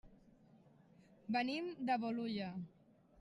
[1.35, 2.49] Venim de Bolulla.